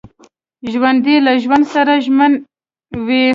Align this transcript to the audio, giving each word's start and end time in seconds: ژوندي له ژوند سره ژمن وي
ژوندي 0.71 1.15
له 1.25 1.31
ژوند 1.43 1.65
سره 1.73 1.93
ژمن 2.05 2.31
وي 3.05 3.25